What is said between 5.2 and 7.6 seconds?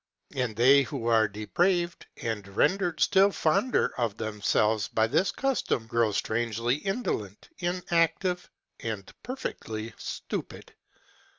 custom, grow strangely indolent,